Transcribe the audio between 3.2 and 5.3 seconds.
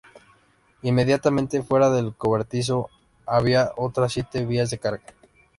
había otras siete vías de carga.